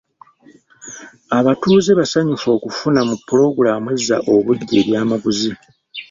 Abatuuze 1.39 1.91
basanyufu 1.99 2.45
okufuna 2.57 2.99
mu 3.09 3.15
pulogulaamu 3.27 3.89
ezza 3.95 4.17
obuggya 4.33 4.75
ebyamaguzi 4.81 5.51